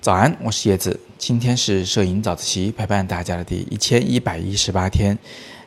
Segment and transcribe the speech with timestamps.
[0.00, 5.18] 早安，我是叶子，今天是摄影早自习陪伴大家的第一千一百一十八天。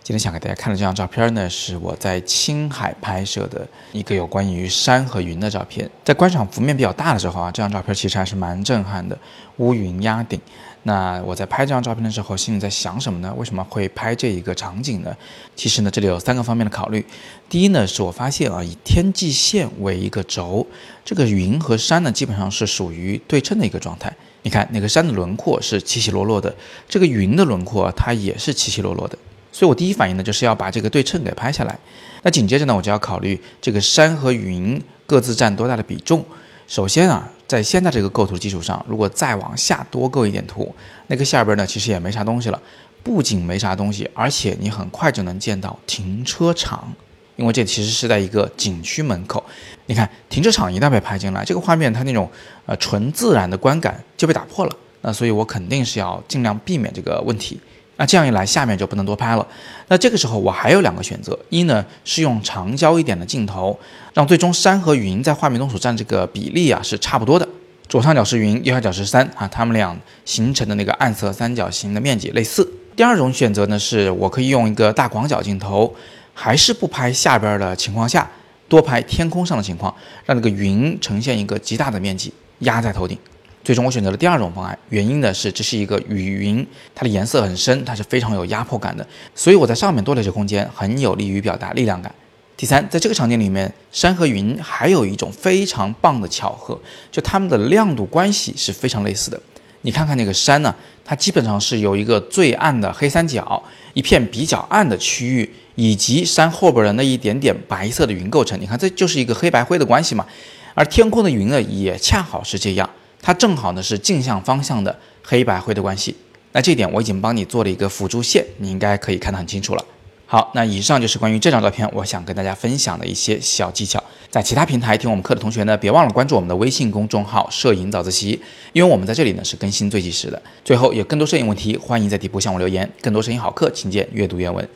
[0.04, 5.90] 今天想给大家看的这张照片呢，是我在青海拍摄的一个有关于山和云的照片。
[6.04, 9.18] 在观赏幅面比较大的时候啊，这张照片其实还是蛮震撼的，
[9.58, 10.38] 乌云压顶。
[10.86, 13.34] 那我在拍这张照片的时候，心里在想什么呢？
[13.38, 15.16] 为什么会拍这一个场景呢？
[15.56, 17.06] 其实呢，这里有三个方面的考虑。
[17.48, 20.68] 第一呢，是我发现啊，以天际线为一个轴，
[21.06, 24.14] 这个云和山呢，基本上是属于对称的一个状态。
[24.42, 26.54] 你看，那个山的轮廓是起起落落的，
[26.90, 29.18] 这个云的轮廓它也是起起落落的。
[29.54, 31.80] 所以我第一反应呢，就是要把这个对称给拍下来。
[32.24, 36.26] 那紧接着呢，我就要考虑这个山和云各自占多大的比重。
[36.68, 40.74] 首先啊，在现在这个构图基础上，如果再往下多构一点图，
[41.08, 42.60] 那个下边呢，其实也没啥东西了。
[43.04, 46.92] 不仅没啥东西，而且你很快就能见到停车场，
[47.36, 49.44] 因为这其实是在一个景区门口。
[49.86, 52.28] 你看，停车场一旦被拍进来，这个画面它那种
[52.66, 54.76] 呃纯自然的观感就被打破了。
[55.02, 57.60] 那所以我肯定是要尽量避免这个问题。
[58.04, 59.48] 那这样一来，下面就不能多拍了。
[59.88, 63.80] 那这个时候我还有两个选择：一呢是用长焦一点的镜头，
[64.14, 67.48] 让最终山和云在画面中所占这个比例啊是差不多的，
[67.88, 72.70] 左上角是云，右下角是山啊，它们俩形成的那个暗色三角形的面积类似。
[72.94, 75.96] 第二种选择呢是我可以用一个大广角镜头，
[76.34, 78.30] 还是不拍下边的情况下，
[78.68, 83.18] 多拍天空上的情况，让这个云呈现一个极大的面积压在头顶。
[83.64, 92.14] 最终我选择了第二种方案，原因呢是这是一个雨云，它的颜色很深，它是非常有压迫感的，所以我在上面多了一些空间，很有利于表达力量感。
[92.58, 96.78] 第三，在这个场景里面，山和云还有一种非常棒的巧合，
[97.12, 99.42] 就它们的亮度关系是非常类似的。
[99.82, 103.62] 你看看那个山呢，它基本上是由一个最暗的黑三角，
[103.94, 108.60] 一片比较暗的区域，以及山后边的那一点点白色的云构成。
[108.62, 110.26] 你看，这就是一个黑白灰的关系嘛。
[110.74, 112.90] 而天空的云呢，也恰好是这样。
[113.24, 116.16] 它正好呢是镜像方向的黑白灰的关系，
[116.52, 119.86] 那这点我已经帮你做了一个辅助线，你应该可以看得很清楚了。
[120.26, 124.04] 好，那以上就是关于这张照片我想跟大家分享的一些小技巧。
[124.30, 128.42] 在其他平台听我们课的同学呢，别忘了关注我们的微信公众号“摄影早自习”，
[128.74, 130.42] 因为我们在这里呢是更新最及时的。
[130.66, 132.92] 最后有更多摄影问题，欢迎在底部向我留言。
[133.00, 134.68] 更多摄影好课，请见阅读原文。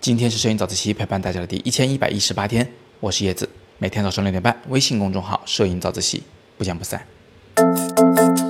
[0.00, 2.66] 今天是摄影早自习陪伴大家的第一千一百一十八天，
[2.98, 3.48] 我是叶子，
[3.78, 6.22] 每天早上六点半，微信公众号“摄影早自习”，
[6.56, 7.21] 不见不散。
[8.02, 8.41] Thank you.